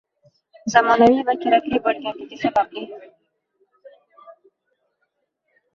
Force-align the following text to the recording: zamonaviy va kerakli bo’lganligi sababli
zamonaviy 0.75 1.19
va 1.27 1.35
kerakli 1.43 1.81
bo’lganligi 1.89 2.41
sababli 2.45 2.87